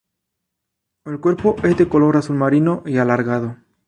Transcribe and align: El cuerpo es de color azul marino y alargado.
El 1.05 1.19
cuerpo 1.19 1.57
es 1.63 1.77
de 1.77 1.87
color 1.87 2.17
azul 2.17 2.35
marino 2.35 2.81
y 2.87 2.97
alargado. 2.97 3.57